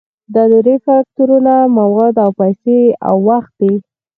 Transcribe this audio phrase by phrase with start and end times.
[0.33, 3.73] دا درې فکتورونه مواد او پیسې او وخت دي.